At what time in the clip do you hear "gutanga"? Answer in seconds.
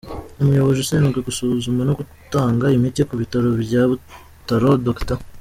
1.99-2.65